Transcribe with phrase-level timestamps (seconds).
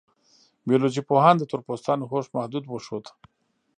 [0.67, 3.05] بیولوژي پوهانو د تور پوستانو هوښ محدود وښود.